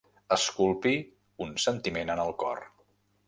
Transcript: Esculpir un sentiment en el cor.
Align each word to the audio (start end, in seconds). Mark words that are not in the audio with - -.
Esculpir 0.35 0.93
un 1.45 1.53
sentiment 1.65 2.13
en 2.15 2.25
el 2.27 2.35
cor. 2.45 2.65